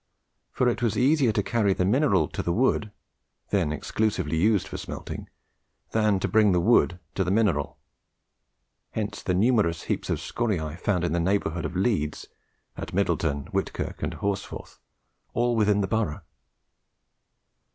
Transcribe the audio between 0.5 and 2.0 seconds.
it was easier to carry the